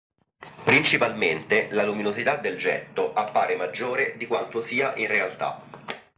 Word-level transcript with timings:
Principalmente 0.63 1.67
la 1.69 1.83
luminosità 1.85 2.35
del 2.37 2.57
getto 2.57 3.13
appare 3.13 3.55
maggiore 3.55 4.17
di 4.17 4.25
quanto 4.25 4.59
sia 4.59 4.95
in 4.95 5.05
realtà. 5.05 5.61